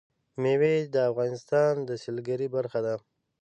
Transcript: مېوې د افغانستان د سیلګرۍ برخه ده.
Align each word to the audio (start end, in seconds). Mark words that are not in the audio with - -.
مېوې 0.41 0.75
د 0.93 0.95
افغانستان 1.09 1.73
د 1.87 1.89
سیلګرۍ 2.03 2.47
برخه 2.55 2.79
ده. 2.85 2.95